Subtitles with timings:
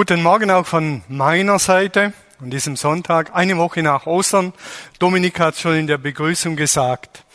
[0.00, 4.54] Guten Morgen auch von meiner Seite an diesem Sonntag, eine Woche nach Ostern.
[4.98, 7.26] Dominik hat schon in der Begrüßung gesagt.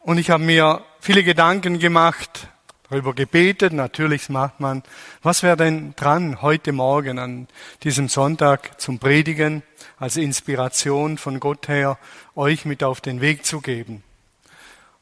[0.00, 2.48] Und ich habe mir viele Gedanken gemacht,
[2.88, 3.74] darüber gebetet.
[3.74, 4.82] Natürlich macht man,
[5.22, 7.48] was wäre denn dran heute Morgen an
[7.82, 9.62] diesem Sonntag zum Predigen
[9.98, 11.98] als Inspiration von Gott her,
[12.34, 14.02] euch mit auf den Weg zu geben.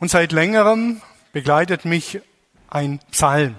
[0.01, 1.01] Und seit längerem
[1.33, 2.21] begleitet mich
[2.69, 3.55] ein Psalm.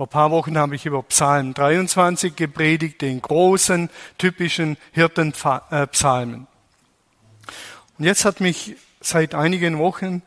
[0.00, 6.46] Vor ein paar Wochen habe ich über Psalm 23 gepredigt, den großen, typischen Hirtenpsalmen.
[7.98, 10.22] Und jetzt hat mich seit einigen Wochen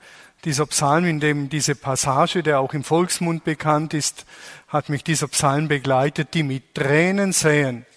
[0.45, 4.27] dieser Psalm, in dem diese Passage, der auch im Volksmund bekannt ist,
[4.67, 7.87] hat mich dieser Psalm begleitet, die mit Tränen säen,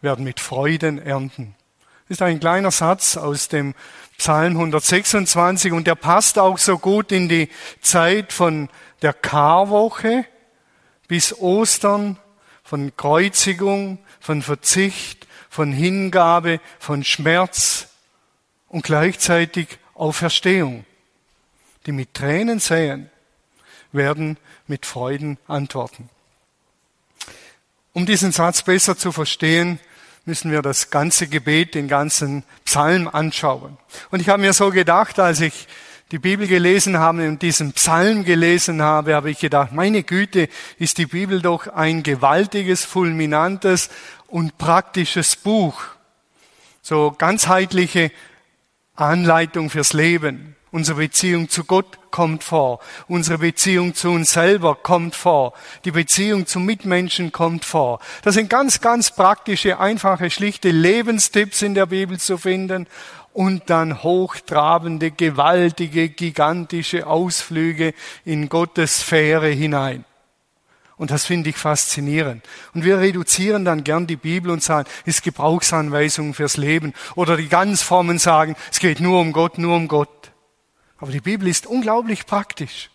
[0.00, 1.54] werden mit Freuden ernten.
[2.08, 3.76] Das ist ein kleiner Satz aus dem
[4.18, 7.50] Psalm 126 und der passt auch so gut in die
[7.82, 8.68] Zeit von
[9.02, 10.24] der Karwoche,
[11.08, 12.18] bis Ostern
[12.64, 17.88] von Kreuzigung, von Verzicht, von Hingabe, von Schmerz
[18.68, 20.84] und gleichzeitig Auferstehung.
[21.86, 23.10] Die mit Tränen säen,
[23.92, 26.10] werden mit Freuden antworten.
[27.92, 29.78] Um diesen Satz besser zu verstehen,
[30.26, 33.78] müssen wir das ganze Gebet, den ganzen Psalm anschauen.
[34.10, 35.68] Und ich habe mir so gedacht, als ich
[36.12, 40.98] die Bibel gelesen habe und diesen Psalm gelesen habe, habe ich gedacht, meine Güte, ist
[40.98, 43.90] die Bibel doch ein gewaltiges, fulminantes
[44.28, 45.82] und praktisches Buch.
[46.80, 48.12] So ganzheitliche
[48.94, 50.54] Anleitung fürs Leben.
[50.70, 52.80] Unsere Beziehung zu Gott kommt vor.
[53.08, 55.54] Unsere Beziehung zu uns selber kommt vor.
[55.84, 57.98] Die Beziehung zum Mitmenschen kommt vor.
[58.22, 62.86] Das sind ganz, ganz praktische, einfache, schlichte Lebenstipps in der Bibel zu finden
[63.36, 67.92] und dann hochtrabende, gewaltige, gigantische Ausflüge
[68.24, 70.06] in Gottes Sphäre hinein.
[70.96, 72.42] Und das finde ich faszinierend.
[72.72, 76.94] Und wir reduzieren dann gern die Bibel und sagen, ist Gebrauchsanweisungen fürs Leben.
[77.14, 80.32] Oder die Ganzformen sagen, es geht nur um Gott, nur um Gott.
[80.96, 82.88] Aber die Bibel ist unglaublich praktisch.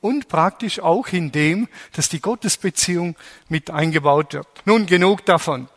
[0.00, 3.14] Und praktisch auch in dem, dass die Gottesbeziehung
[3.50, 4.48] mit eingebaut wird.
[4.64, 5.68] Nun genug davon.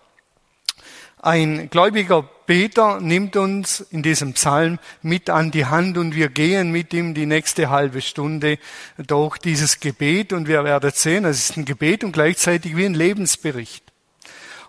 [1.24, 6.70] Ein gläubiger Beter nimmt uns in diesem Psalm mit an die Hand und wir gehen
[6.70, 8.60] mit ihm die nächste halbe Stunde
[8.98, 12.94] durch dieses Gebet und wir werden sehen, es ist ein Gebet und gleichzeitig wie ein
[12.94, 13.86] Lebensbericht.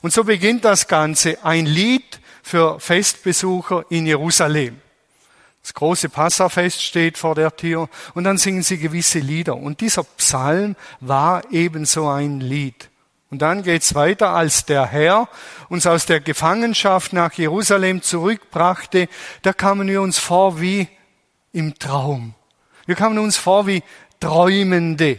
[0.00, 4.76] Und so beginnt das Ganze, ein Lied für Festbesucher in Jerusalem.
[5.60, 9.56] Das große Passafest steht vor der Tür und dann singen sie gewisse Lieder.
[9.56, 12.90] Und dieser Psalm war ebenso ein Lied.
[13.34, 15.28] Und dann geht's weiter, als der Herr
[15.68, 19.08] uns aus der Gefangenschaft nach Jerusalem zurückbrachte,
[19.42, 20.86] da kamen wir uns vor wie
[21.50, 22.36] im Traum.
[22.86, 23.82] Wir kamen uns vor wie
[24.20, 25.18] Träumende.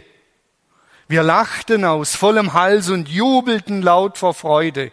[1.08, 4.92] Wir lachten aus vollem Hals und jubelten laut vor Freude.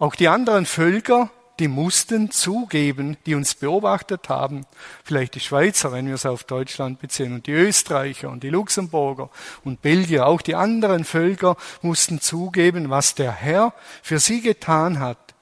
[0.00, 1.30] Auch die anderen Völker
[1.62, 4.66] die mussten zugeben, die uns beobachtet haben,
[5.04, 9.30] vielleicht die Schweizer, wenn wir es auf Deutschland beziehen, und die Österreicher und die Luxemburger
[9.62, 15.34] und Belgier, auch die anderen Völker mussten zugeben, was der Herr für sie getan hat,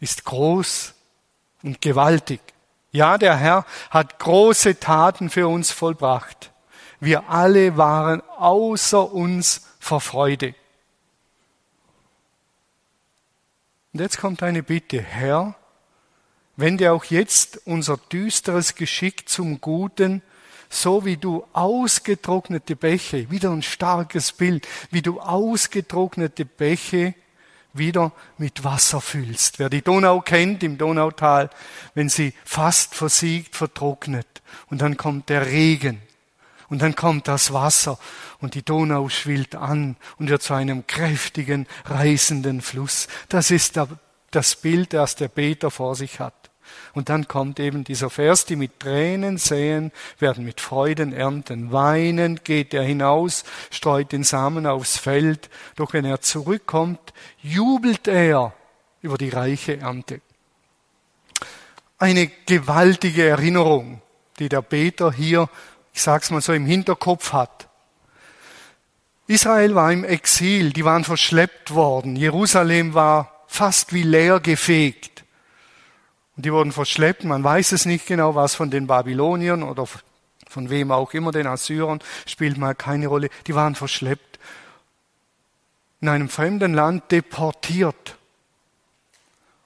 [0.00, 0.92] ist groß
[1.62, 2.42] und gewaltig.
[2.92, 6.52] Ja, der Herr hat große Taten für uns vollbracht.
[7.00, 10.54] Wir alle waren außer uns vor Freude.
[13.94, 15.54] Und jetzt kommt eine Bitte, Herr,
[16.56, 20.20] wende auch jetzt unser düsteres Geschick zum Guten,
[20.68, 27.14] so wie du ausgetrocknete Bäche, wieder ein starkes Bild, wie du ausgetrocknete Bäche
[27.72, 29.60] wieder mit Wasser füllst.
[29.60, 31.48] Wer die Donau kennt im Donautal,
[31.94, 34.42] wenn sie fast versiegt, vertrocknet.
[34.70, 36.02] Und dann kommt der Regen
[36.74, 38.00] und dann kommt das Wasser
[38.40, 43.06] und die Donau schwillt an und wird zu einem kräftigen, reißenden Fluss.
[43.28, 43.78] Das ist
[44.32, 46.34] das Bild, das der Beter vor sich hat.
[46.92, 51.70] Und dann kommt eben dieser Vers, die mit Tränen säen, werden mit Freuden ernten.
[51.70, 55.50] Weinend geht er hinaus, streut den Samen aufs Feld.
[55.76, 58.52] Doch wenn er zurückkommt, jubelt er
[59.00, 60.20] über die reiche Ernte.
[61.98, 64.02] Eine gewaltige Erinnerung,
[64.40, 65.48] die der Beter hier
[65.94, 67.68] ich sag's mal so, im Hinterkopf hat.
[69.28, 72.16] Israel war im Exil, die waren verschleppt worden.
[72.16, 75.24] Jerusalem war fast wie leer gefegt.
[76.36, 77.24] Und die wurden verschleppt.
[77.24, 79.86] Man weiß es nicht genau, was von den Babyloniern oder
[80.48, 83.30] von wem auch immer, den Assyrern, spielt mal keine Rolle.
[83.46, 84.40] Die waren verschleppt.
[86.00, 88.18] In einem fremden Land deportiert.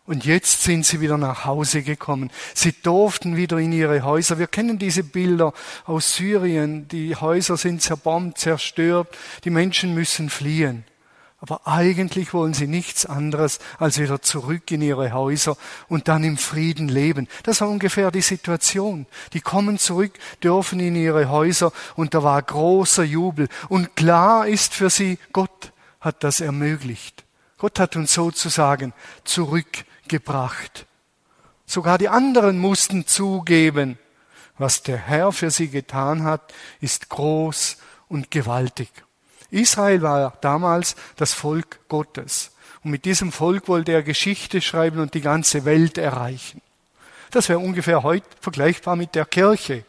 [0.08, 2.30] Und jetzt sind sie wieder nach Hause gekommen.
[2.54, 4.38] Sie durften wieder in ihre Häuser.
[4.38, 5.52] Wir kennen diese Bilder
[5.84, 6.88] aus Syrien.
[6.88, 9.14] Die Häuser sind zerbombt, zerstört.
[9.44, 10.84] Die Menschen müssen fliehen.
[11.40, 15.58] Aber eigentlich wollen sie nichts anderes, als wieder zurück in ihre Häuser
[15.88, 17.28] und dann im Frieden leben.
[17.42, 19.04] Das war ungefähr die Situation.
[19.34, 20.12] Die kommen zurück,
[20.42, 23.48] dürfen in ihre Häuser und da war großer Jubel.
[23.68, 27.24] Und klar ist für sie, Gott hat das ermöglicht.
[27.58, 28.94] Gott hat uns sozusagen
[29.24, 30.86] zurück gebracht.
[31.66, 33.98] Sogar die anderen mussten zugeben,
[34.56, 37.76] was der Herr für sie getan hat, ist groß
[38.08, 38.90] und gewaltig.
[39.50, 42.52] Israel war damals das Volk Gottes.
[42.82, 46.60] Und mit diesem Volk wollte er Geschichte schreiben und die ganze Welt erreichen.
[47.30, 49.84] Das wäre ungefähr heute vergleichbar mit der Kirche.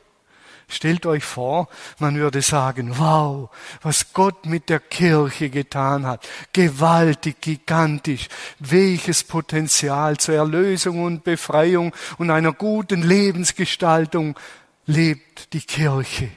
[0.71, 1.67] Stellt euch vor,
[1.97, 3.49] man würde sagen, wow,
[3.81, 6.27] was Gott mit der Kirche getan hat.
[6.53, 8.29] Gewaltig, gigantisch.
[8.59, 14.37] Welches Potenzial zur Erlösung und Befreiung und einer guten Lebensgestaltung
[14.85, 16.29] lebt die Kirche.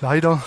[0.00, 0.42] Leider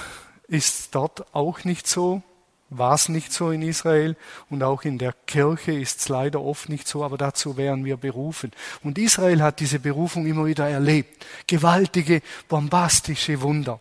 [0.47, 2.23] ist dort auch nicht so
[2.69, 4.15] war es nicht so in Israel
[4.49, 7.97] und auch in der Kirche ist es leider oft nicht so, aber dazu wären wir
[7.97, 8.51] berufen.
[8.83, 11.25] Und Israel hat diese Berufung immer wieder erlebt.
[11.47, 13.79] Gewaltige, bombastische Wunder.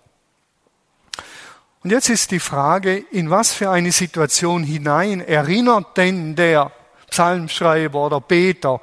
[1.83, 6.73] Und jetzt ist die Frage, in was für eine Situation hinein erinnert denn der
[7.11, 8.81] Psalmschreiber oder Beter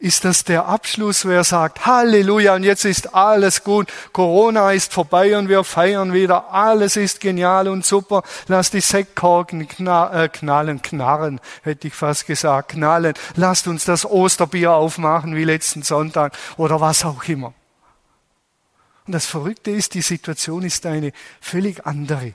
[0.00, 4.92] ist das der Abschluss, wo er sagt, Halleluja, und jetzt ist alles gut, Corona ist
[4.92, 10.82] vorbei und wir feiern wieder, alles ist genial und super, lass die Sektkorken äh, knallen,
[10.82, 16.80] knarren, hätte ich fast gesagt, knallen, lasst uns das Osterbier aufmachen wie letzten Sonntag oder
[16.80, 17.52] was auch immer.
[19.06, 22.34] Und das Verrückte ist, die Situation ist eine völlig andere.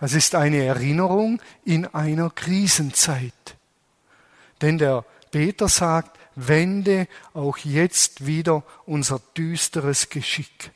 [0.00, 3.32] Es ist eine Erinnerung in einer Krisenzeit.
[4.62, 10.72] Denn der Peter sagt, wende auch jetzt wieder unser düsteres Geschick.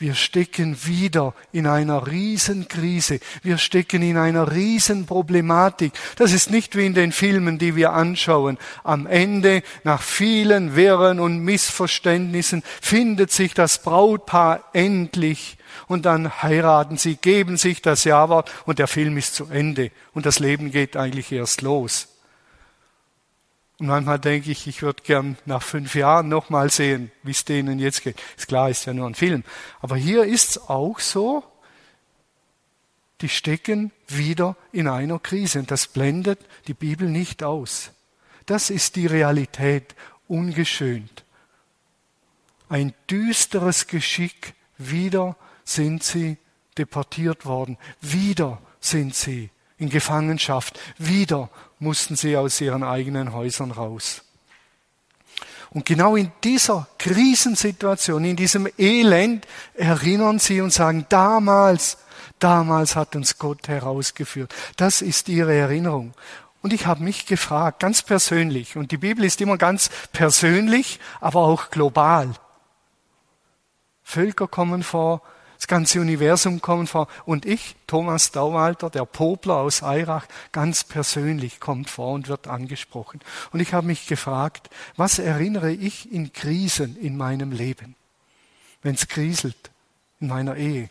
[0.00, 3.18] Wir stecken wieder in einer Riesenkrise.
[3.42, 5.92] Wir stecken in einer Riesenproblematik.
[6.14, 8.58] Das ist nicht wie in den Filmen, die wir anschauen.
[8.84, 15.58] Am Ende, nach vielen Wirren und Missverständnissen, findet sich das Brautpaar endlich
[15.88, 20.26] und dann heiraten sie, geben sich das Jawort und der Film ist zu Ende und
[20.26, 22.06] das Leben geht eigentlich erst los.
[23.78, 27.78] Und manchmal denke ich, ich würde gern nach fünf Jahren nochmal sehen, wie es denen
[27.78, 28.20] jetzt geht.
[28.36, 29.44] Ist klar, ist ja nur ein Film.
[29.80, 31.44] Aber hier ist es auch so,
[33.20, 35.60] die stecken wieder in einer Krise.
[35.60, 37.90] Und das blendet die Bibel nicht aus.
[38.46, 39.94] Das ist die Realität,
[40.26, 41.24] ungeschönt.
[42.68, 46.36] Ein düsteres Geschick, wieder sind sie
[46.76, 50.78] deportiert worden, wieder sind sie in Gefangenschaft.
[50.98, 51.48] Wieder
[51.78, 54.22] mussten sie aus ihren eigenen Häusern raus.
[55.70, 61.98] Und genau in dieser Krisensituation, in diesem Elend erinnern sie und sagen, damals,
[62.38, 64.54] damals hat uns Gott herausgeführt.
[64.76, 66.14] Das ist ihre Erinnerung.
[66.62, 71.40] Und ich habe mich gefragt, ganz persönlich, und die Bibel ist immer ganz persönlich, aber
[71.40, 72.32] auch global.
[74.02, 75.22] Völker kommen vor,
[75.58, 77.08] das ganze Universum kommt vor.
[77.26, 83.20] Und ich, Thomas Dauwalter, der Popler aus Eirach, ganz persönlich kommt vor und wird angesprochen.
[83.52, 87.96] Und ich habe mich gefragt, was erinnere ich in Krisen in meinem Leben?
[88.82, 89.72] Wenn es kriselt
[90.20, 90.90] in meiner Ehe,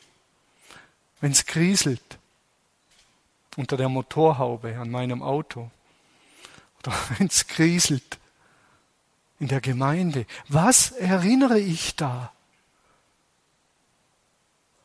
[1.21, 2.19] wenn es kriselt
[3.55, 5.71] unter der Motorhaube an meinem Auto
[6.79, 8.19] oder wenn es kriselt
[9.39, 12.33] in der Gemeinde, was erinnere ich da?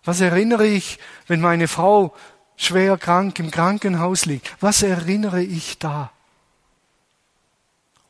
[0.04, 2.14] Was erinnere ich, wenn meine Frau
[2.56, 4.56] schwer krank im Krankenhaus liegt?
[4.60, 6.10] Was erinnere ich da?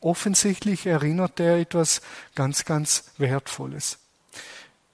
[0.01, 2.01] Offensichtlich erinnert er etwas
[2.35, 3.99] ganz, ganz Wertvolles.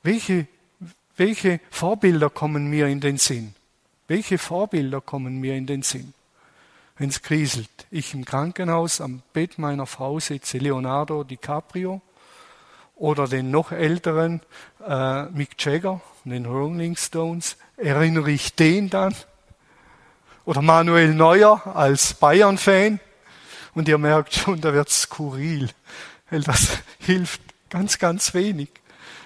[0.03, 0.47] Welche,
[1.17, 3.55] welche Vorbilder kommen mir in den Sinn?
[4.07, 6.13] Welche Vorbilder kommen mir in den Sinn?
[6.97, 12.01] Wenn es kriselt, ich im Krankenhaus am Bett meiner Frau sitze, Leonardo DiCaprio,
[12.95, 14.41] oder den noch älteren
[14.85, 19.15] äh, Mick Jagger, den Rolling Stones, erinnere ich den dann?
[20.45, 22.99] Oder Manuel Neuer als Bayern-Fan?
[23.75, 25.69] Und ihr merkt schon, da wird skurril,
[26.29, 28.69] weil das hilft ganz, ganz wenig.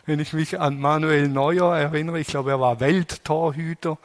[0.06, 3.98] Wenn ich mich an Manuel Neuer erinnere, ich glaube, er war Welttorhüter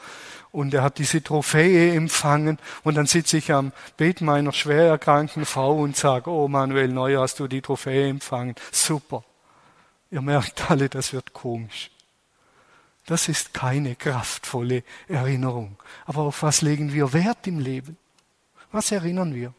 [0.52, 5.44] und er hat diese Trophäe empfangen und dann sitze ich am Bett meiner schwer erkrankten
[5.44, 8.54] Frau und sage, oh Manuel Neuer, hast du die Trophäe empfangen?
[8.70, 9.24] Super.
[10.10, 11.90] Ihr merkt alle, das wird komisch.
[13.08, 15.78] Das ist keine kraftvolle Erinnerung.
[16.04, 17.96] Aber auf was legen wir Wert im Leben?
[18.70, 19.54] Was erinnern wir?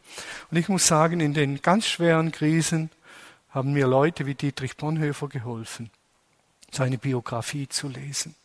[0.52, 2.92] Und ich muss sagen, in den ganz schweren Krisen
[3.50, 5.90] haben mir Leute wie Dietrich Bonhoeffer geholfen,
[6.72, 8.36] seine Biografie zu lesen.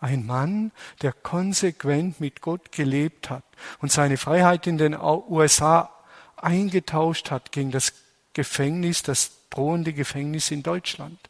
[0.00, 3.44] Ein Mann, der konsequent mit Gott gelebt hat
[3.78, 5.90] und seine Freiheit in den USA
[6.34, 7.92] eingetauscht hat gegen das
[8.32, 11.20] Gefängnis, das drohende Gefängnis in Deutschland,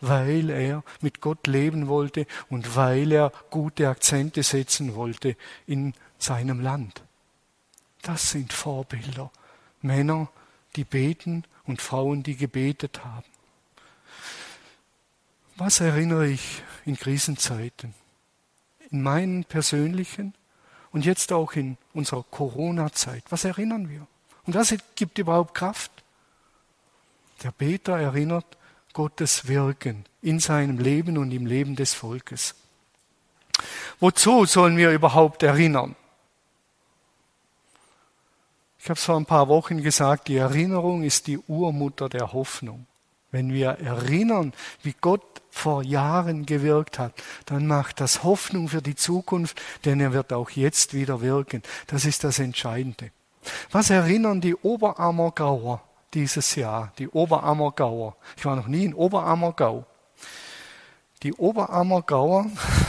[0.00, 5.36] weil er mit Gott leben wollte und weil er gute Akzente setzen wollte
[5.66, 7.02] in seinem Land.
[8.02, 9.30] Das sind Vorbilder.
[9.82, 10.28] Männer,
[10.76, 13.26] die beten und Frauen, die gebetet haben.
[15.56, 17.94] Was erinnere ich in Krisenzeiten?
[18.90, 20.34] In meinen persönlichen
[20.92, 23.24] und jetzt auch in unserer Corona-Zeit.
[23.28, 24.06] Was erinnern wir?
[24.44, 25.90] Und was gibt überhaupt Kraft?
[27.42, 28.57] Der Beter erinnert
[28.98, 32.56] Gottes Wirken in seinem Leben und im Leben des Volkes.
[34.00, 35.94] Wozu sollen wir überhaupt erinnern?
[38.80, 42.86] Ich habe es vor ein paar Wochen gesagt, die Erinnerung ist die Urmutter der Hoffnung.
[43.30, 44.52] Wenn wir erinnern,
[44.82, 47.12] wie Gott vor Jahren gewirkt hat,
[47.46, 51.62] dann macht das Hoffnung für die Zukunft, denn er wird auch jetzt wieder wirken.
[51.86, 53.12] Das ist das Entscheidende.
[53.70, 55.84] Was erinnern die Oberammergauer
[56.14, 56.92] dieses Jahr?
[56.98, 58.16] Die Oberammergauer.
[58.36, 59.84] Ich war noch nie in Oberammergau.
[61.22, 62.46] Die Oberammergauer,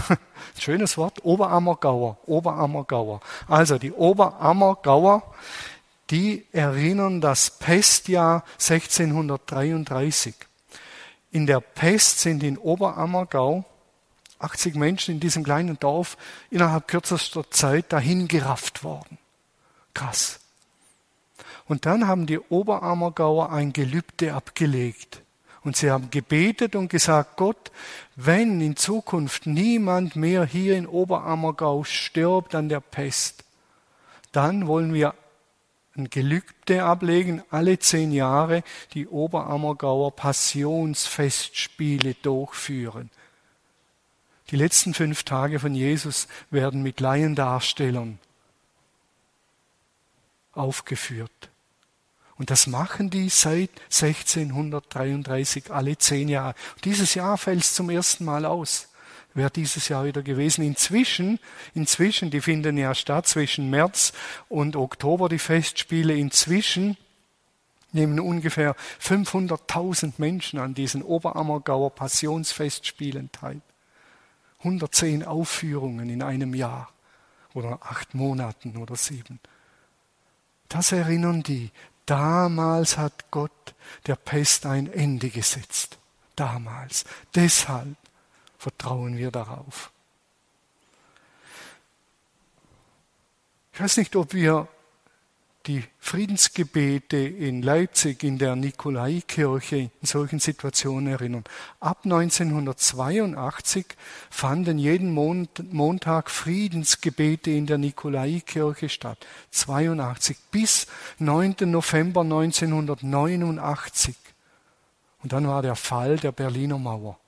[0.59, 3.21] schönes Wort, Oberammergauer, Oberammergauer.
[3.47, 5.23] Also die Oberammergauer,
[6.11, 10.35] die erinnern das Pestjahr 1633.
[11.31, 13.65] In der Pest sind in Oberammergau
[14.39, 16.17] 80 Menschen in diesem kleinen Dorf
[16.49, 19.17] innerhalb kürzester Zeit dahingerafft worden.
[19.93, 20.38] Krass.
[21.69, 25.21] Und dann haben die Oberammergauer ein Gelübde abgelegt.
[25.61, 27.71] Und sie haben gebetet und gesagt, Gott,
[28.15, 33.43] wenn in Zukunft niemand mehr hier in Oberammergau stirbt an der Pest,
[34.31, 35.13] dann wollen wir
[35.95, 38.63] ein Gelübde ablegen, alle zehn Jahre
[38.95, 43.11] die Oberammergauer Passionsfestspiele durchführen.
[44.49, 48.17] Die letzten fünf Tage von Jesus werden mit Laiendarstellern
[50.53, 51.49] aufgeführt.
[52.39, 56.55] Und das machen die seit 1633 alle zehn Jahre.
[56.83, 58.89] Dieses Jahr fällt es zum ersten Mal aus
[59.33, 60.63] wäre dieses Jahr wieder gewesen.
[60.63, 61.39] Inzwischen,
[61.73, 64.13] inzwischen, die finden ja statt zwischen März
[64.49, 66.15] und Oktober, die Festspiele.
[66.15, 66.97] Inzwischen
[67.91, 73.61] nehmen ungefähr 500.000 Menschen an diesen Oberammergauer Passionsfestspielen teil.
[74.59, 76.91] 110 Aufführungen in einem Jahr
[77.53, 79.39] oder acht Monaten oder sieben.
[80.67, 81.71] Das erinnern die.
[82.09, 83.75] Damals hat Gott
[84.07, 85.99] der Pest ein Ende gesetzt.
[86.35, 87.05] Damals.
[87.35, 87.95] Deshalb
[88.57, 89.91] vertrauen wir darauf.
[93.73, 94.67] Ich weiß nicht, ob wir
[95.69, 101.43] die Friedensgebete in Leipzig in der Nikolaikirche in solchen Situationen erinnern.
[101.79, 103.85] Ab 1982
[104.31, 109.19] fanden jeden Montag Friedensgebete in der Nikolaikirche statt.
[109.51, 110.87] 82 bis
[111.19, 111.57] 9.
[111.65, 114.15] November 1989.
[115.21, 117.19] Und dann war der Fall der Berliner Mauer.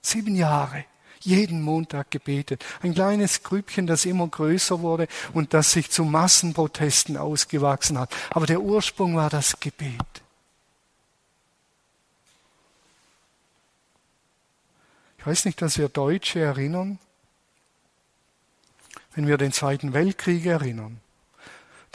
[0.00, 0.86] Sieben Jahre.
[1.20, 2.64] Jeden Montag gebetet.
[2.82, 8.14] Ein kleines Grübchen, das immer größer wurde und das sich zu Massenprotesten ausgewachsen hat.
[8.30, 10.00] Aber der Ursprung war das Gebet.
[15.18, 16.98] Ich weiß nicht, dass wir Deutsche erinnern,
[19.14, 21.00] wenn wir den Zweiten Weltkrieg erinnern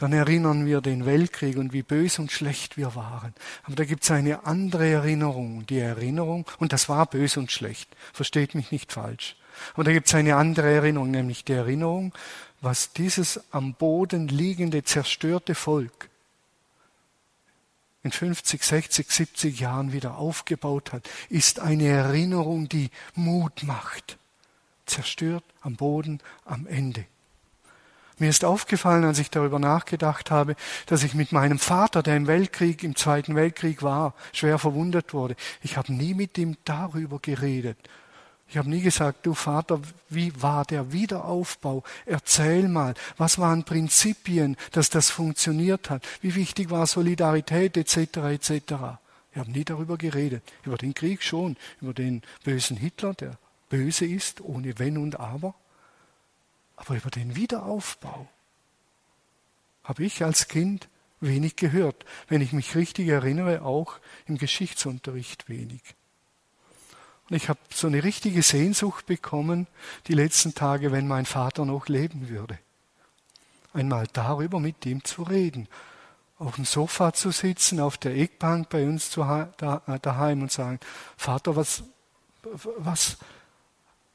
[0.01, 3.35] dann erinnern wir den Weltkrieg und wie böse und schlecht wir waren.
[3.61, 7.87] Aber da gibt es eine andere Erinnerung, die Erinnerung, und das war böse und schlecht,
[8.11, 9.35] versteht mich nicht falsch.
[9.75, 12.15] Aber da gibt es eine andere Erinnerung, nämlich die Erinnerung,
[12.61, 16.09] was dieses am Boden liegende, zerstörte Volk
[18.01, 24.17] in 50, 60, 70 Jahren wieder aufgebaut hat, ist eine Erinnerung, die Mut macht.
[24.87, 27.05] Zerstört am Boden am Ende.
[28.21, 32.27] Mir ist aufgefallen, als ich darüber nachgedacht habe, dass ich mit meinem Vater, der im
[32.27, 35.35] Weltkrieg, im Zweiten Weltkrieg war, schwer verwundet wurde.
[35.63, 37.79] Ich habe nie mit ihm darüber geredet.
[38.47, 41.83] Ich habe nie gesagt, du Vater, wie war der Wiederaufbau?
[42.05, 46.03] Erzähl mal, was waren Prinzipien, dass das funktioniert hat?
[46.21, 48.17] Wie wichtig war Solidarität etc.
[48.17, 48.51] etc.
[49.31, 50.43] Ich habe nie darüber geredet.
[50.63, 55.55] Über den Krieg schon, über den bösen Hitler, der böse ist, ohne Wenn und Aber.
[56.81, 58.27] Aber über den Wiederaufbau
[59.83, 62.05] habe ich als Kind wenig gehört.
[62.27, 65.81] Wenn ich mich richtig erinnere, auch im Geschichtsunterricht wenig.
[67.29, 69.67] Und ich habe so eine richtige Sehnsucht bekommen
[70.07, 72.57] die letzten Tage, wenn mein Vater noch leben würde.
[73.73, 75.67] einmal darüber mit ihm zu reden.
[76.39, 80.79] Auf dem Sofa zu sitzen, auf der Eckbank bei uns daheim und sagen,
[81.15, 81.83] Vater, was,
[82.41, 83.17] was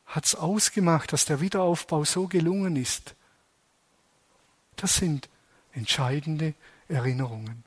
[0.07, 3.15] hat's ausgemacht, dass der Wiederaufbau so gelungen ist?
[4.77, 5.29] Das sind
[5.73, 6.55] entscheidende
[6.89, 7.65] Erinnerungen.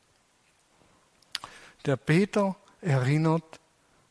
[1.86, 3.60] Der Beter erinnert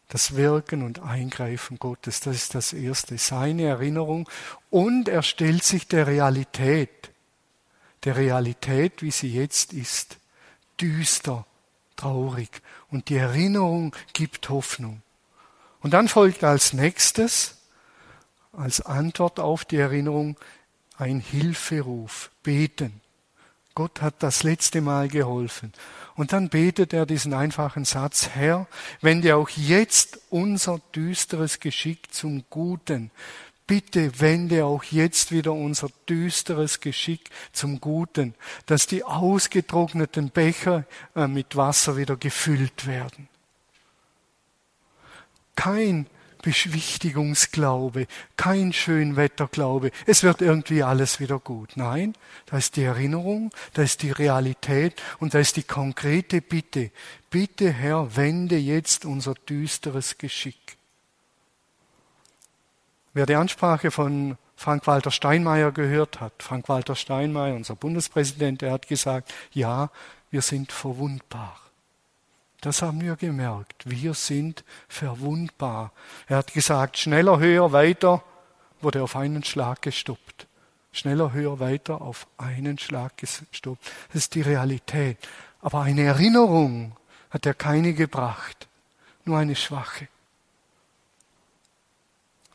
[0.09, 2.21] das Wirken und Eingreifen Gottes.
[2.21, 4.29] Das ist das Erste, seine Erinnerung.
[4.71, 7.11] Und er stellt sich der Realität,
[8.05, 10.17] der Realität, wie sie jetzt ist,
[10.81, 11.47] düster,
[11.97, 12.63] traurig.
[12.91, 15.03] Und die Erinnerung gibt Hoffnung.
[15.81, 17.58] Und dann folgt als nächstes,
[18.53, 20.37] als Antwort auf die Erinnerung,
[20.97, 23.01] ein Hilferuf, beten.
[23.75, 25.73] Gott hat das letzte Mal geholfen.
[26.17, 28.67] Und dann betet er diesen einfachen Satz, Herr,
[29.01, 33.13] wende auch jetzt unser düsteres Geschick zum Guten.
[33.69, 38.35] Bitte wende auch jetzt wieder unser düsteres Geschick zum Guten,
[38.67, 43.29] dass die ausgetrockneten Becher äh, mit Wasser wieder gefüllt werden.
[45.55, 46.09] Kein
[46.43, 51.73] Beschwichtigungsglaube, kein Schönwetterglaube, es wird irgendwie alles wieder gut.
[51.77, 52.15] Nein,
[52.47, 56.91] da ist die Erinnerung, da ist die Realität und da ist die konkrete Bitte.
[57.31, 60.77] Bitte, Herr, wende jetzt unser düsteres Geschick.
[63.15, 69.33] Wer die Ansprache von Frank-Walter Steinmeier gehört hat, Frank-Walter Steinmeier, unser Bundespräsident, der hat gesagt,
[69.53, 69.91] ja,
[70.31, 71.61] wir sind verwundbar.
[72.61, 73.89] Das haben wir gemerkt.
[73.89, 75.93] Wir sind verwundbar.
[76.27, 78.23] Er hat gesagt, schneller, höher, weiter,
[78.81, 80.47] wurde auf einen Schlag gestoppt.
[80.91, 83.93] Schneller, höher, weiter, auf einen Schlag gestoppt.
[84.09, 85.19] Das ist die Realität.
[85.61, 86.97] Aber eine Erinnerung
[87.31, 88.67] hat er keine gebracht.
[89.25, 90.09] Nur eine schwache.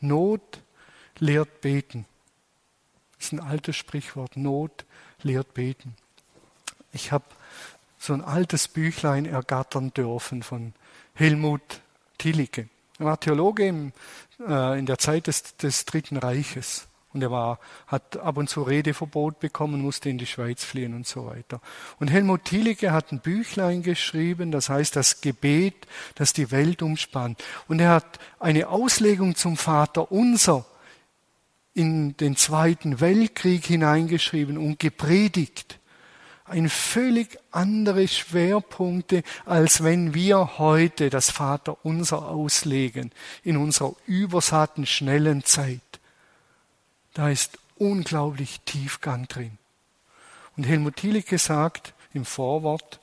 [0.00, 0.60] Not
[1.18, 2.04] lehrt beten.
[3.16, 4.36] Das ist ein altes Sprichwort.
[4.36, 4.84] Not
[5.22, 5.96] lehrt beten.
[6.92, 7.24] Ich habe
[8.04, 10.74] so ein altes Büchlein ergattern dürfen von
[11.14, 11.62] Helmut
[12.18, 12.68] Tillicke.
[12.98, 13.92] Er war Theologe im,
[14.46, 16.86] äh, in der Zeit des, des Dritten Reiches.
[17.12, 21.06] Und er war, hat ab und zu Redeverbot bekommen, musste in die Schweiz fliehen und
[21.06, 21.60] so weiter.
[22.00, 25.86] Und Helmut Thielicke hat ein Büchlein geschrieben, das heißt das Gebet,
[26.16, 27.42] das die Welt umspannt.
[27.68, 30.66] Und er hat eine Auslegung zum Vater unser
[31.72, 35.78] in den Zweiten Weltkrieg hineingeschrieben und gepredigt
[36.44, 45.44] ein völlig andere Schwerpunkte, als wenn wir heute das Vaterunser auslegen in unserer übersatten, schnellen
[45.44, 45.80] Zeit.
[47.14, 49.58] Da ist unglaublich Tiefgang drin.
[50.56, 53.00] Und Helmut Thielicke sagt im Vorwort,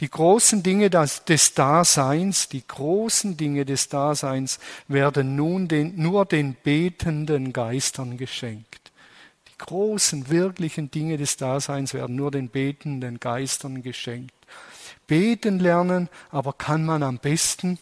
[0.00, 6.54] die großen Dinge des Daseins, die großen Dinge des Daseins werden nun den, nur den
[6.54, 8.81] betenden Geistern geschenkt
[9.66, 14.34] großen, wirklichen Dinge des Daseins werden nur den betenden Geistern geschenkt.
[15.06, 17.78] Beten lernen aber kann man am besten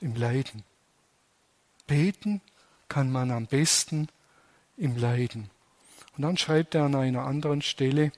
[0.00, 0.62] im Leiden.
[1.86, 2.40] Beten
[2.88, 4.08] kann man am besten
[4.76, 5.50] im Leiden.
[6.16, 8.12] Und dann schreibt er an einer anderen Stelle,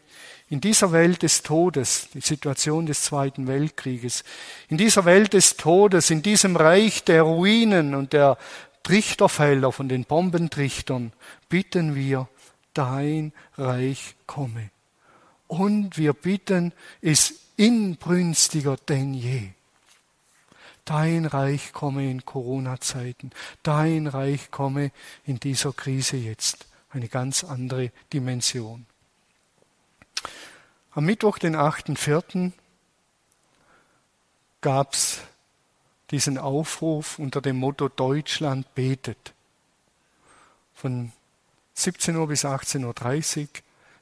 [0.48, 4.22] in dieser Welt des Todes, die Situation des Zweiten Weltkrieges,
[4.68, 8.36] in dieser Welt des Todes, in diesem Reich der Ruinen und der
[8.82, 11.12] Trichterfelder, von den Bombentrichtern,
[11.48, 12.28] bitten wir,
[12.74, 14.70] dein Reich komme.
[15.48, 19.50] Und wir bitten es inbrünstiger denn je.
[20.84, 23.32] Dein Reich komme in Corona-Zeiten.
[23.62, 24.92] Dein Reich komme
[25.24, 26.66] in dieser Krise jetzt.
[26.90, 28.86] Eine ganz andere Dimension.
[30.92, 32.52] Am Mittwoch, den 8.4.,
[34.60, 35.20] gab es
[36.10, 39.34] diesen Aufruf unter dem Motto Deutschland betet.
[40.74, 41.12] Von
[41.76, 43.48] 17 Uhr bis 18.30 Uhr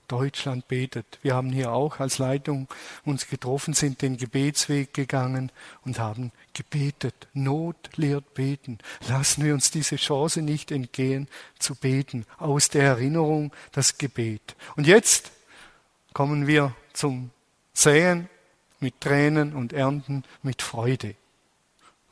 [0.06, 1.18] Deutschland betet.
[1.22, 2.68] Wir haben hier auch als Leitung
[3.04, 5.50] uns getroffen, sind den Gebetsweg gegangen
[5.84, 7.14] und haben gebetet.
[7.32, 8.78] Not lehrt beten.
[9.08, 12.26] Lassen wir uns diese Chance nicht entgehen, zu beten.
[12.38, 14.56] Aus der Erinnerung das Gebet.
[14.76, 15.32] Und jetzt
[16.12, 17.30] kommen wir zum
[17.72, 18.28] Säen
[18.78, 21.16] mit Tränen und Ernten mit Freude.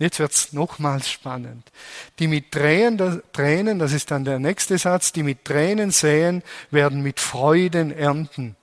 [0.03, 1.71] Jetzt wird's nochmals spannend.
[2.19, 7.21] Die mit Tränen, das ist dann der nächste Satz, die mit Tränen säen, werden mit
[7.21, 8.57] Freuden ernten.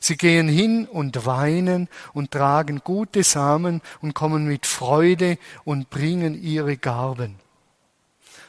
[0.00, 6.34] Sie gehen hin und weinen und tragen gute Samen und kommen mit Freude und bringen
[6.42, 7.36] ihre Garben.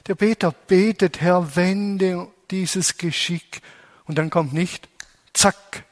[0.08, 3.62] Der Beter betet, Herr, wende dieses Geschick.
[4.06, 4.90] Und dann kommt nicht
[5.34, 5.84] zack,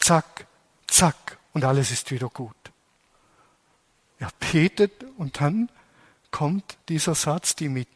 [0.00, 0.46] zack,
[0.88, 2.59] zack und alles ist wieder gut.
[4.20, 5.70] Er betet und dann
[6.30, 7.88] kommt dieser Satz, die mit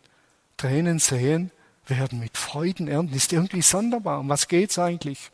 [0.57, 1.51] Tränen säen,
[1.87, 3.15] werden mit Freuden ernten.
[3.15, 4.21] Ist irgendwie sonderbar.
[4.21, 5.31] Um was geht's eigentlich?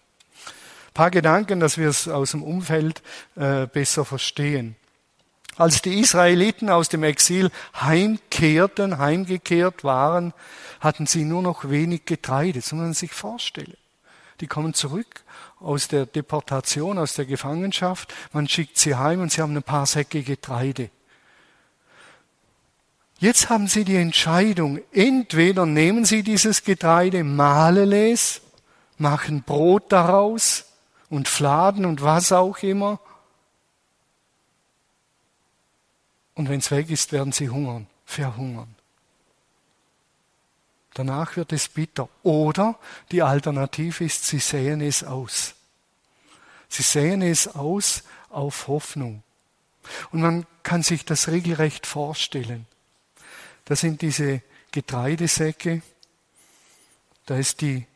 [0.88, 3.02] Ein paar Gedanken, dass wir es aus dem Umfeld
[3.36, 4.74] äh, besser verstehen.
[5.56, 7.50] Als die Israeliten aus dem Exil
[7.80, 10.32] heimkehrten, heimgekehrt waren,
[10.80, 13.76] hatten sie nur noch wenig Getreide, so man sich vorstellen.
[14.40, 15.22] Die kommen zurück
[15.58, 19.86] aus der Deportation, aus der Gefangenschaft, man schickt sie heim und sie haben ein paar
[19.86, 20.90] Säcke Getreide.
[23.18, 28.40] Jetzt haben sie die Entscheidung, entweder nehmen sie dieses Getreide, mahlen es,
[28.96, 30.64] machen Brot daraus
[31.10, 32.98] und Fladen und was auch immer,
[36.40, 38.74] Und wenn es weg ist, werden sie hungern, verhungern.
[41.00, 42.10] Danach wird es bitter.
[42.22, 42.78] Oder
[43.10, 45.54] die Alternative ist, sie säen es aus.
[46.68, 49.22] Sie säen es aus auf Hoffnung.
[50.12, 52.66] Und man kann sich das regelrecht vorstellen.
[53.64, 55.80] Das sind diese Getreidesäcke.
[57.24, 57.86] Da ist die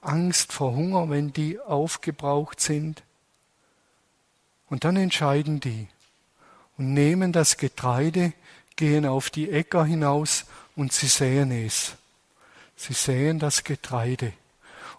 [0.00, 3.02] Angst vor Hunger, wenn die aufgebraucht sind.
[4.68, 5.88] Und dann entscheiden die,
[6.78, 8.32] und nehmen das Getreide,
[8.76, 10.44] gehen auf die Äcker hinaus
[10.76, 11.96] und sie säen es.
[12.76, 14.32] Sie säen das Getreide.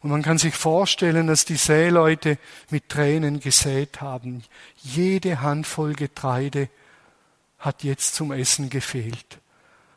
[0.01, 2.38] Und man kann sich vorstellen, dass die Säleute
[2.69, 4.43] mit Tränen gesät haben.
[4.77, 6.69] Jede Handvoll Getreide
[7.57, 9.39] hat jetzt zum Essen gefehlt.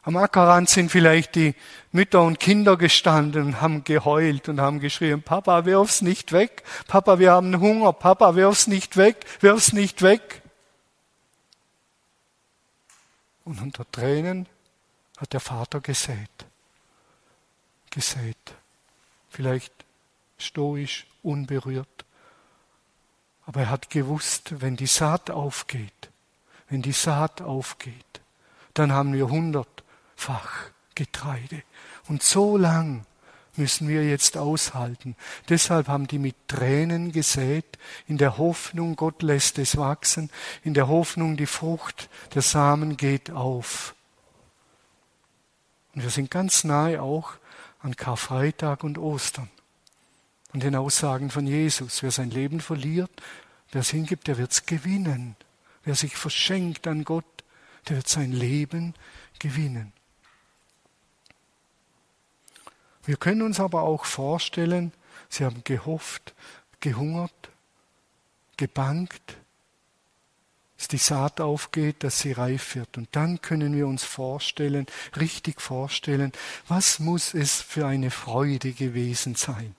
[0.02, 1.54] Am Ackerrand sind vielleicht die
[1.92, 6.62] Mütter und Kinder gestanden und haben geheult und haben geschrien, Papa, wirf's nicht weg.
[6.86, 7.92] Papa, wir haben Hunger.
[7.92, 9.26] Papa, wirf's nicht weg.
[9.40, 10.40] Wirf's nicht weg.
[13.44, 14.46] Und unter Tränen
[15.18, 16.47] hat der Vater gesät.
[17.90, 18.36] Gesät.
[19.28, 19.72] Vielleicht
[20.38, 22.04] stoisch, unberührt.
[23.46, 26.10] Aber er hat gewusst, wenn die Saat aufgeht,
[26.68, 27.94] wenn die Saat aufgeht,
[28.74, 31.62] dann haben wir hundertfach Getreide.
[32.08, 33.06] Und so lang
[33.56, 35.16] müssen wir jetzt aushalten.
[35.48, 40.30] Deshalb haben die mit Tränen gesät, in der Hoffnung, Gott lässt es wachsen,
[40.62, 43.94] in der Hoffnung, die Frucht, der Samen geht auf.
[45.94, 47.32] Und wir sind ganz nahe auch
[47.80, 49.50] an Karfreitag und Ostern
[50.52, 52.02] und den Aussagen von Jesus.
[52.02, 53.10] Wer sein Leben verliert,
[53.72, 55.36] wer es hingibt, der wird es gewinnen.
[55.84, 57.44] Wer sich verschenkt an Gott,
[57.88, 58.94] der wird sein Leben
[59.38, 59.92] gewinnen.
[63.04, 64.92] Wir können uns aber auch vorstellen,
[65.30, 66.34] sie haben gehofft,
[66.80, 67.50] gehungert,
[68.58, 69.38] gebankt,
[70.78, 72.96] dass die Saat aufgeht, dass sie reif wird.
[72.96, 74.86] Und dann können wir uns vorstellen,
[75.18, 76.32] richtig vorstellen,
[76.68, 79.74] was muss es für eine Freude gewesen sein,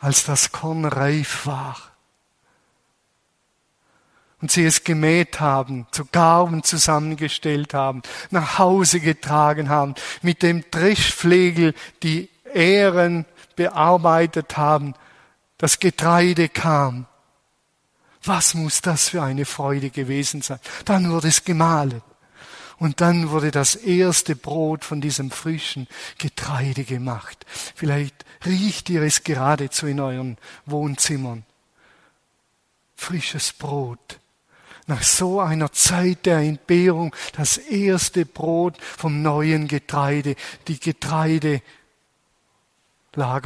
[0.00, 1.76] als das Korn reif war
[4.40, 10.64] und sie es gemäht haben, zu Garben zusammengestellt haben, nach Hause getragen haben, mit dem
[10.70, 13.26] Dreschflegel die Ähren
[13.56, 14.94] bearbeitet haben,
[15.58, 17.06] das Getreide kam.
[18.22, 20.60] Was muss das für eine Freude gewesen sein?
[20.84, 22.02] Dann wurde es gemahlen.
[22.78, 25.86] Und dann wurde das erste Brot von diesem frischen
[26.18, 27.44] Getreide gemacht.
[27.74, 31.44] Vielleicht riecht ihr es geradezu in euren Wohnzimmern.
[32.96, 34.18] Frisches Brot
[34.86, 40.34] nach so einer Zeit der Entbehrung das erste Brot vom neuen Getreide.
[40.66, 41.62] Die Getreidelager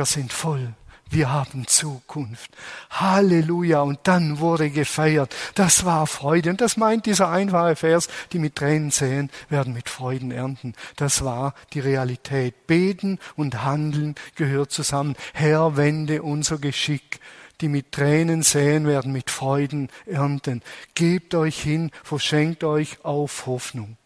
[0.04, 0.74] sind voll.
[1.14, 2.50] Wir haben Zukunft.
[2.90, 3.82] Halleluja.
[3.82, 5.32] Und dann wurde gefeiert.
[5.54, 6.50] Das war Freude.
[6.50, 10.74] Und das meint dieser einfache Vers, die mit Tränen säen, werden mit Freuden ernten.
[10.96, 12.66] Das war die Realität.
[12.66, 15.14] Beten und Handeln gehört zusammen.
[15.34, 17.20] Herr, wende unser Geschick
[17.60, 20.60] die mit Tränen säen, werden mit Freuden ernten.
[20.96, 23.96] Gebt euch hin, verschenkt euch auf Hoffnung.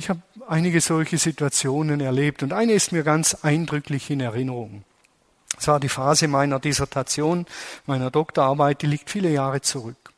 [0.00, 4.82] Ich habe einige solche Situationen erlebt und eine ist mir ganz eindrücklich in Erinnerung.
[5.58, 7.44] Es war die Phase meiner Dissertation,
[7.84, 10.14] meiner Doktorarbeit, die liegt viele Jahre zurück.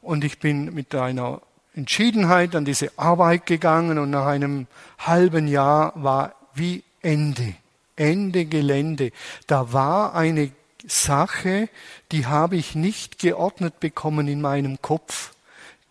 [0.00, 1.42] Und ich bin mit einer
[1.74, 4.66] Entschiedenheit an diese Arbeit gegangen und nach einem
[5.00, 7.54] halben Jahr war wie Ende.
[7.94, 9.12] Ende Gelände.
[9.46, 10.50] Da war eine
[10.86, 11.68] Sache,
[12.10, 15.34] die habe ich nicht geordnet bekommen in meinem Kopf.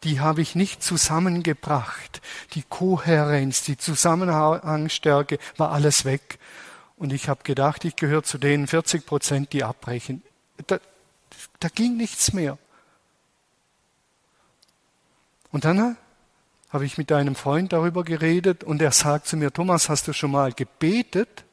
[0.04, 2.22] Die habe ich nicht zusammengebracht.
[2.54, 6.40] Die Kohärenz, die Zusammenhangstärke war alles weg.
[6.98, 10.24] Und ich habe gedacht, ich gehöre zu den 40 Prozent, die abbrechen.
[10.68, 10.80] Da,
[11.60, 12.58] da ging nichts mehr.
[15.52, 15.98] Und dann
[16.70, 20.14] habe ich mit einem Freund darüber geredet und er sagt zu mir, Thomas, hast du
[20.14, 21.44] schon mal gebetet?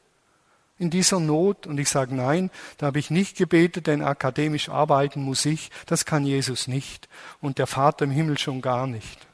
[0.78, 1.66] In dieser Not?
[1.66, 5.70] Und ich sage nein, da habe ich nicht gebetet, denn akademisch arbeiten muss ich.
[5.86, 7.08] Das kann Jesus nicht
[7.40, 9.26] und der Vater im Himmel schon gar nicht.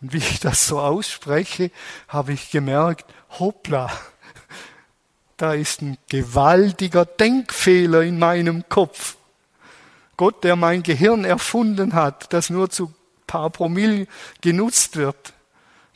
[0.00, 1.70] Und wie ich das so ausspreche,
[2.06, 3.90] habe ich gemerkt, hoppla,
[5.36, 9.16] da ist ein gewaltiger Denkfehler in meinem Kopf.
[10.16, 12.92] Gott, der mein Gehirn erfunden hat, das nur zu
[13.28, 14.08] paar Promille
[14.40, 15.32] genutzt wird,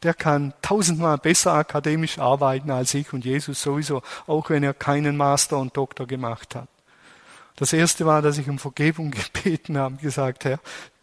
[0.03, 5.17] der kann tausendmal besser akademisch arbeiten als ich und Jesus sowieso, auch wenn er keinen
[5.17, 6.69] Master und Doktor gemacht hat.
[7.57, 10.59] Das erste war, dass ich um Vergebung gebeten habe, gesagt, Herr,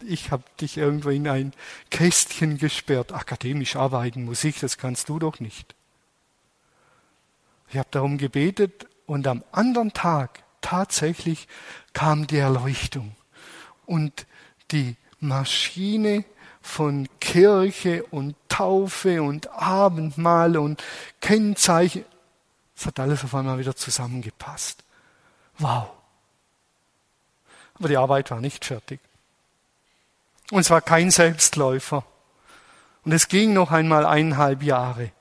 [0.05, 1.53] ich habe dich irgendwo in ein
[1.89, 3.13] Kästchen gesperrt.
[3.13, 5.75] Akademisch arbeiten muss ich, das kannst du doch nicht.
[7.69, 11.47] Ich habe darum gebetet und am anderen Tag tatsächlich
[11.93, 13.15] kam die Erleuchtung
[13.85, 14.25] und
[14.71, 16.25] die Maschine
[16.69, 20.81] von Kirche und Taufe und Abendmahl und
[21.19, 22.05] Kennzeichen,
[22.75, 24.83] es hat alles auf einmal wieder zusammengepasst.
[25.57, 25.89] Wow.
[27.73, 28.99] Aber die Arbeit war nicht fertig.
[30.51, 32.05] Und es war kein Selbstläufer.
[33.03, 35.11] Und es ging noch einmal eineinhalb Jahre.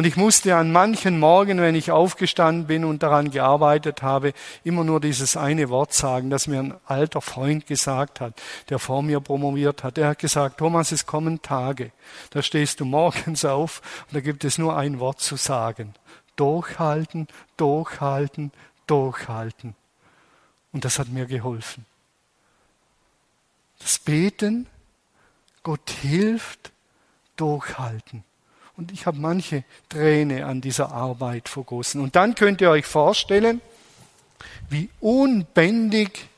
[0.00, 4.32] Und ich musste an manchen Morgen, wenn ich aufgestanden bin und daran gearbeitet habe,
[4.64, 9.02] immer nur dieses eine Wort sagen, das mir ein alter Freund gesagt hat, der vor
[9.02, 9.98] mir promoviert hat.
[9.98, 11.92] Er hat gesagt, Thomas, es kommen Tage.
[12.30, 15.92] Da stehst du morgens auf und da gibt es nur ein Wort zu sagen.
[16.34, 18.52] Durchhalten, durchhalten,
[18.86, 19.76] durchhalten.
[20.72, 21.84] Und das hat mir geholfen.
[23.80, 24.66] Das Beten,
[25.62, 26.72] Gott hilft,
[27.36, 28.24] durchhalten.
[28.80, 32.00] Und ich habe manche Träne an dieser Arbeit vergossen.
[32.00, 33.60] Und dann könnt ihr euch vorstellen,
[34.70, 36.30] wie unbändig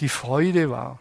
[0.00, 0.98] die Freude war.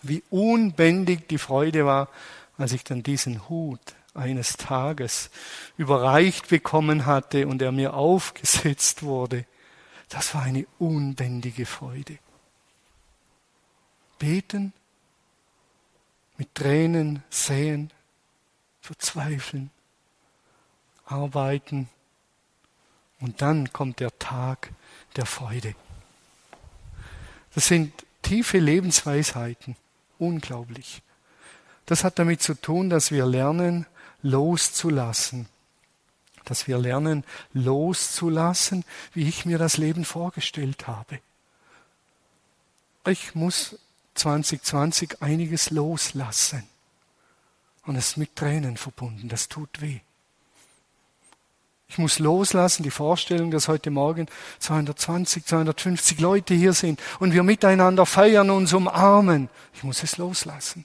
[0.00, 2.08] Wie unbändig die Freude war,
[2.56, 3.78] als ich dann diesen Hut
[4.14, 5.28] eines Tages
[5.76, 9.44] überreicht bekommen hatte und er mir aufgesetzt wurde.
[10.08, 12.16] Das war eine unbändige Freude.
[14.18, 14.72] Beten,
[16.38, 17.90] mit Tränen säen,
[18.80, 19.70] verzweifeln,
[21.10, 21.88] arbeiten
[23.20, 24.70] und dann kommt der Tag
[25.16, 25.74] der Freude.
[27.54, 27.92] Das sind
[28.22, 29.76] tiefe Lebensweisheiten,
[30.18, 31.02] unglaublich.
[31.86, 33.86] Das hat damit zu tun, dass wir lernen,
[34.22, 35.48] loszulassen
[36.50, 41.20] dass wir lernen, loszulassen, wie ich mir das Leben vorgestellt habe.
[43.06, 43.78] Ich muss
[44.14, 46.64] 2020 einiges loslassen.
[47.86, 49.28] Und es ist mit Tränen verbunden.
[49.28, 50.00] Das tut weh.
[51.90, 54.28] Ich muss loslassen die Vorstellung, dass heute Morgen
[54.60, 59.48] 220, 250 Leute hier sind und wir miteinander feiern, uns umarmen.
[59.74, 60.84] Ich muss es loslassen.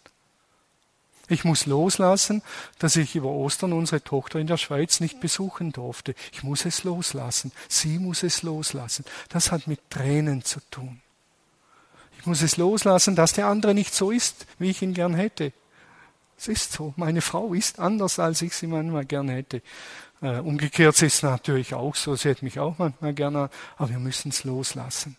[1.27, 2.41] Ich muss loslassen,
[2.79, 6.15] dass ich über Ostern unsere Tochter in der Schweiz nicht besuchen durfte.
[6.31, 7.51] Ich muss es loslassen.
[7.69, 9.05] Sie muss es loslassen.
[9.29, 11.01] Das hat mit Tränen zu tun.
[12.17, 15.53] Ich muss es loslassen, dass der andere nicht so ist, wie ich ihn gern hätte.
[16.35, 16.95] Es ist so.
[16.97, 19.61] Meine Frau ist anders, als ich sie manchmal gern hätte.
[20.25, 22.15] Äh, umgekehrt ist es natürlich auch so.
[22.15, 25.17] Sie hätte mich auch manchmal gerne, aber wir müssen es loslassen.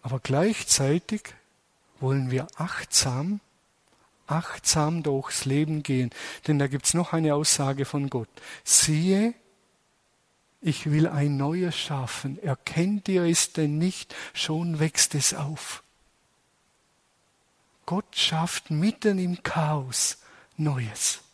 [0.00, 1.34] Aber gleichzeitig
[1.98, 3.40] wollen wir achtsam
[4.28, 6.10] achtsam durchs Leben gehen.
[6.46, 8.28] Denn da gibt's noch eine Aussage von Gott.
[8.62, 9.34] Siehe,
[10.60, 12.40] ich will ein neues schaffen.
[12.40, 14.14] Erkennt ihr es denn nicht?
[14.32, 15.82] Schon wächst es auf.
[17.86, 20.18] Gott schafft mitten im Chaos
[20.56, 21.24] Neues.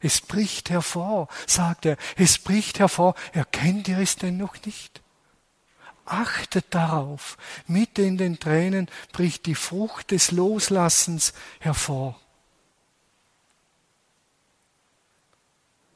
[0.00, 3.14] Es bricht hervor, sagt er, es bricht hervor.
[3.32, 5.02] Erkennt ihr es denn noch nicht?
[6.04, 7.36] Achtet darauf.
[7.66, 12.18] Mitten in den Tränen bricht die Frucht des Loslassens hervor.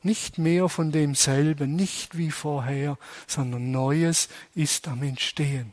[0.03, 5.73] Nicht mehr von demselben, nicht wie vorher, sondern Neues ist am Entstehen.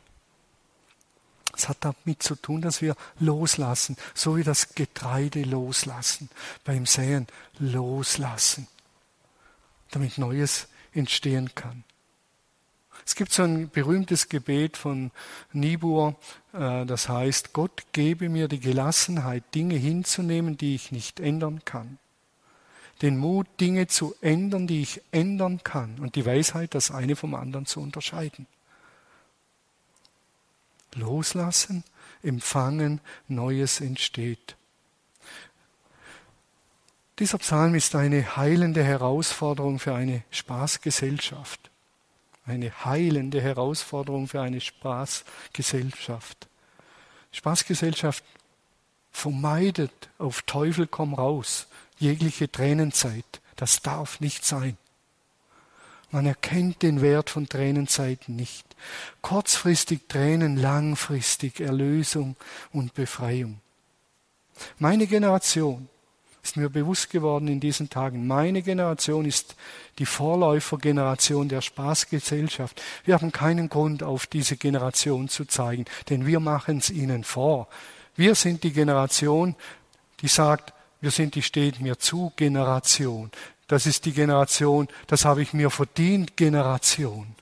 [1.60, 6.30] Es hat damit zu tun, dass wir loslassen, so wie das Getreide loslassen,
[6.64, 7.26] beim Säen
[7.58, 8.66] loslassen,
[9.90, 11.84] damit Neues entstehen kann.
[13.04, 15.10] Es gibt so ein berühmtes Gebet von
[15.52, 16.16] Niebuhr,
[16.54, 21.98] äh, das heißt, Gott gebe mir die Gelassenheit, Dinge hinzunehmen, die ich nicht ändern kann.
[23.02, 25.98] Den Mut, Dinge zu ändern, die ich ändern kann.
[25.98, 28.46] Und die Weisheit, das eine vom anderen zu unterscheiden.
[30.94, 31.84] Loslassen,
[32.22, 34.56] empfangen, Neues entsteht.
[37.18, 41.70] Dieser Psalm ist eine heilende Herausforderung für eine Spaßgesellschaft
[42.50, 46.48] eine heilende Herausforderung für eine Spaßgesellschaft.
[47.32, 48.24] Spaßgesellschaft
[49.12, 53.40] vermeidet auf Teufel komm raus jegliche Tränenzeit.
[53.56, 54.76] Das darf nicht sein.
[56.10, 58.66] Man erkennt den Wert von Tränenzeit nicht.
[59.22, 62.36] Kurzfristig Tränen, langfristig Erlösung
[62.72, 63.60] und Befreiung.
[64.78, 65.88] Meine Generation
[66.42, 68.26] ist mir bewusst geworden in diesen Tagen.
[68.26, 69.54] Meine Generation ist
[69.98, 72.80] die Vorläufergeneration der Spaßgesellschaft.
[73.04, 77.68] Wir haben keinen Grund, auf diese Generation zu zeigen, denn wir machen es ihnen vor.
[78.16, 79.54] Wir sind die Generation,
[80.22, 83.30] die sagt, wir sind die steht mir zu Generation.
[83.70, 87.34] Das ist die Generation, das habe ich mir verdient Generation.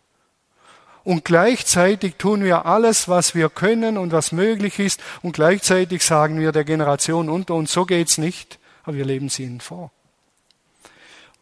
[1.02, 5.00] Und gleichzeitig tun wir alles, was wir können und was möglich ist.
[5.22, 9.44] Und gleichzeitig sagen wir der Generation unter uns, so geht's nicht aber wir leben sie
[9.44, 9.90] ihnen vor.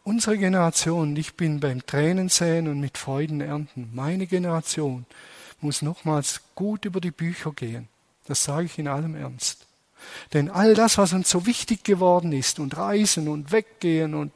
[0.03, 5.05] Unsere Generation, ich bin beim Tränen säen und mit Freuden ernten, meine Generation
[5.61, 7.87] muss nochmals gut über die Bücher gehen.
[8.25, 9.65] Das sage ich in allem Ernst.
[10.33, 14.33] Denn all das, was uns so wichtig geworden ist und Reisen und Weggehen und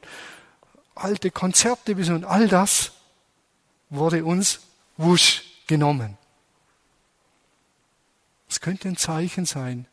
[0.94, 2.92] alte Konzerte und all das
[3.90, 4.60] wurde uns
[4.96, 6.18] wusch genommen.
[8.48, 9.86] Es könnte ein Zeichen sein.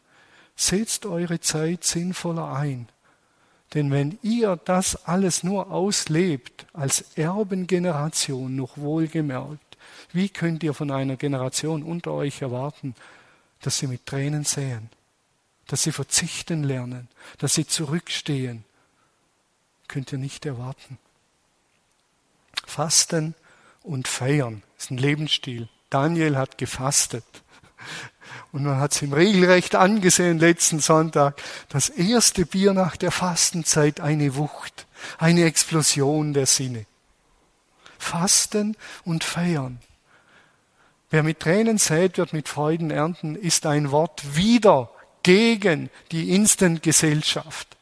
[0.55, 2.89] Setzt eure Zeit sinnvoller ein.
[3.73, 9.77] Denn wenn ihr das alles nur auslebt, als Erbengeneration noch wohlgemerkt,
[10.11, 12.95] wie könnt ihr von einer Generation unter euch erwarten,
[13.61, 14.89] dass sie mit Tränen säen,
[15.67, 17.07] dass sie verzichten lernen,
[17.37, 18.65] dass sie zurückstehen?
[19.89, 20.99] Könnt ihr nicht erwarten.
[22.65, 23.35] Fasten
[23.83, 25.67] und feiern ist ein Lebensstil.
[25.89, 27.25] Daniel hat gefastet.
[28.51, 31.41] Und man hat es ihm regelrecht angesehen letzten Sonntag.
[31.69, 34.85] Das erste Bier nach der Fastenzeit, eine Wucht,
[35.17, 36.85] eine Explosion der Sinne.
[37.97, 39.79] Fasten und feiern.
[41.09, 44.91] Wer mit Tränen sät, wird mit Freuden ernten, ist ein Wort wieder
[45.23, 47.75] gegen die Instant-Gesellschaft.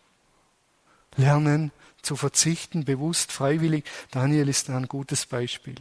[1.17, 1.72] Lernen
[2.08, 3.84] zu verzichten, bewusst, freiwillig.
[4.12, 5.76] Daniel ist ein gutes Beispiel.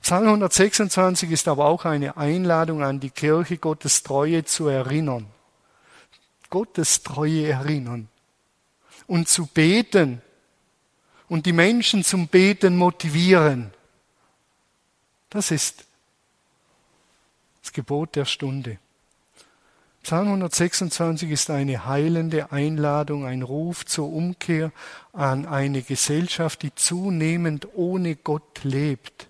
[0.00, 5.26] Psalm 126 ist aber auch eine Einladung an die Kirche, Gottes Treue zu erinnern.
[6.48, 8.08] Gottes Treue erinnern.
[9.06, 10.22] Und zu beten.
[11.28, 13.72] Und die Menschen zum Beten motivieren.
[15.28, 15.84] Das ist
[17.62, 18.78] das Gebot der Stunde.
[20.06, 24.70] Psalm 126 ist eine heilende Einladung, ein Ruf zur Umkehr
[25.12, 29.26] an eine Gesellschaft, die zunehmend ohne Gott lebt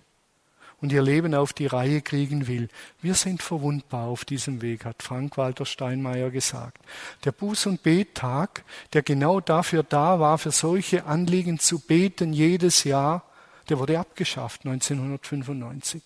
[0.79, 2.69] und ihr Leben auf die Reihe kriegen will.
[3.01, 6.77] Wir sind verwundbar auf diesem Weg, hat Frank-Walter Steinmeier gesagt.
[7.25, 8.63] Der Buß- und Bettag,
[8.93, 13.23] der genau dafür da war, für solche Anliegen zu beten jedes Jahr,
[13.69, 16.03] der wurde abgeschafft 1995.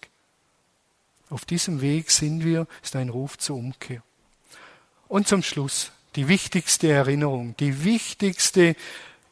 [1.29, 4.01] Auf diesem Weg sind wir, ist ein Ruf zur Umkehr.
[5.11, 8.77] Und zum Schluss die wichtigste Erinnerung, die wichtigste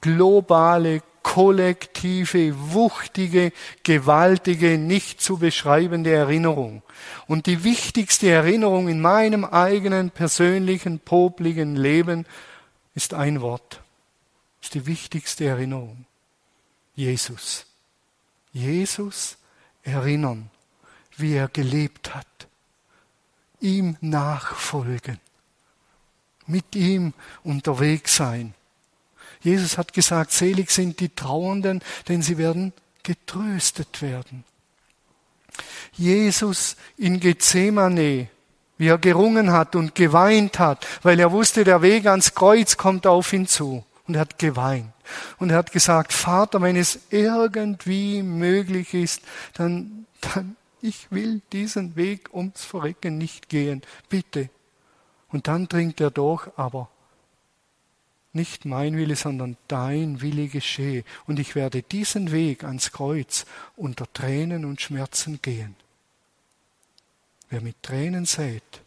[0.01, 6.83] globale kollektive, wuchtige, gewaltige, nicht zu beschreibende Erinnerung.
[7.27, 12.25] Und die wichtigste Erinnerung in meinem eigenen persönlichen, popligen Leben
[12.93, 13.79] ist ein Wort.
[14.61, 16.05] Ist die wichtigste Erinnerung.
[16.93, 17.65] Jesus.
[18.51, 19.37] Jesus
[19.83, 20.51] erinnern,
[21.15, 22.27] wie er gelebt hat.
[23.61, 25.21] Ihm nachfolgen.
[26.49, 28.53] Mit ihm unterwegs sein
[29.41, 34.43] Jesus hat gesagt, selig sind die Trauernden, denn sie werden getröstet werden.
[35.93, 38.27] Jesus in Gethsemane,
[38.77, 43.07] wie er gerungen hat und geweint hat, weil er wusste, der Weg ans Kreuz kommt
[43.07, 43.85] auf ihn zu.
[44.07, 44.91] Und er hat geweint.
[45.37, 49.21] Und er hat gesagt, Vater, wenn es irgendwie möglich ist,
[49.53, 53.81] dann, dann, ich will diesen Weg ums Verrecken nicht gehen.
[54.07, 54.49] Bitte.
[55.31, 56.89] Und dann dringt er durch, aber
[58.33, 61.03] nicht mein Wille, sondern dein Wille geschehe.
[61.25, 65.75] Und ich werde diesen Weg ans Kreuz unter Tränen und Schmerzen gehen.
[67.49, 68.81] Wer mit Tränen sät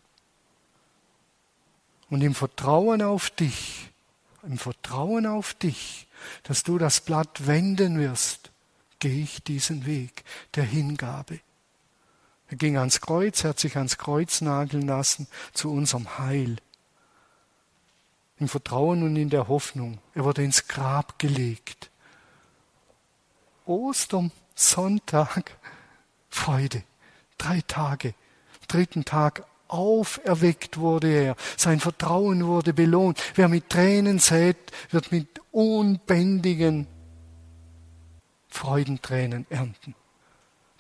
[2.11, 3.91] und im Vertrauen auf dich,
[4.45, 6.07] im Vertrauen auf dich,
[6.45, 8.53] dass du das Blatt wenden wirst,
[9.01, 10.23] gehe ich diesen Weg
[10.55, 11.41] der Hingabe.
[12.53, 16.57] Er ging ans Kreuz, er hat sich ans Kreuz nageln lassen zu unserem Heil
[18.39, 20.01] im Vertrauen und in der Hoffnung.
[20.15, 21.91] Er wurde ins Grab gelegt.
[23.65, 25.57] Ostern, Sonntag,
[26.29, 26.83] Freude.
[27.39, 28.15] Drei Tage.
[28.69, 31.37] Dritten Tag auferweckt wurde er.
[31.57, 33.19] Sein Vertrauen wurde belohnt.
[33.35, 34.59] Wer mit Tränen sät,
[34.91, 36.87] wird mit unbändigen
[38.51, 39.95] Freudentränen ernten.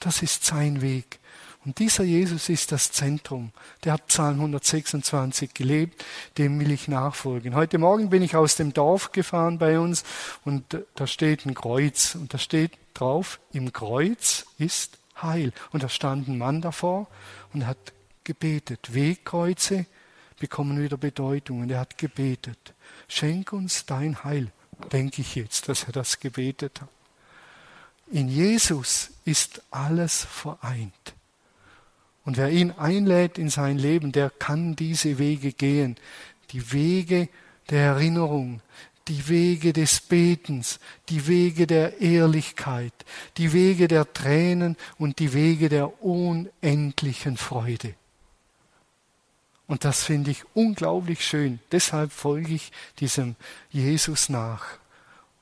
[0.00, 1.18] Das ist sein Weg.
[1.64, 3.52] Und dieser Jesus ist das Zentrum.
[3.84, 6.04] Der hat Psalm 126 gelebt,
[6.36, 7.54] dem will ich nachfolgen.
[7.54, 10.02] Heute Morgen bin ich aus dem Dorf gefahren bei uns
[10.44, 15.52] und da steht ein Kreuz und da steht drauf, im Kreuz ist Heil.
[15.70, 17.06] Und da stand ein Mann davor
[17.52, 17.92] und hat
[18.24, 19.86] gebetet, Wegkreuze,
[20.40, 21.60] bekommen wieder Bedeutung.
[21.60, 22.74] Und er hat gebetet,
[23.06, 24.50] schenk uns dein Heil,
[24.90, 26.88] denke ich jetzt, dass er das gebetet hat.
[28.10, 31.14] In Jesus ist alles vereint.
[32.24, 35.96] Und wer ihn einlädt in sein Leben, der kann diese Wege gehen.
[36.50, 37.28] Die Wege
[37.70, 38.60] der Erinnerung,
[39.08, 42.92] die Wege des Betens, die Wege der Ehrlichkeit,
[43.36, 47.94] die Wege der Tränen und die Wege der unendlichen Freude.
[49.66, 51.58] Und das finde ich unglaublich schön.
[51.72, 53.36] Deshalb folge ich diesem
[53.70, 54.64] Jesus nach.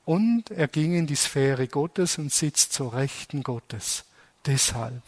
[0.05, 4.05] Und er ging in die Sphäre Gottes und sitzt zur Rechten Gottes.
[4.45, 5.01] Deshalb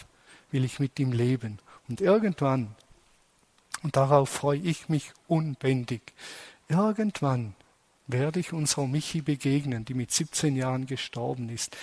[0.54, 1.60] will ich mit ihm leben.
[1.90, 2.76] Und irgendwann,
[3.82, 6.14] und darauf freue ich mich unbändig,
[6.70, 7.56] irgendwann
[8.08, 11.76] werde ich unserer Michi begegnen, die mit 17 Jahren gestorben ist.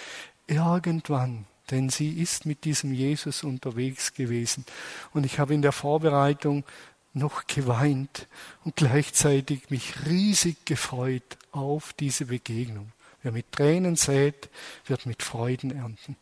[0.47, 4.65] Irgendwann, denn sie ist mit diesem Jesus unterwegs gewesen.
[5.13, 6.65] Und ich habe in der Vorbereitung
[7.13, 8.29] noch geweint
[8.65, 12.93] und gleichzeitig mich riesig gefreut auf diese Begegnung.
[13.23, 14.49] Wer mit Tränen sät,
[14.87, 16.17] wird mit Freuden ernten.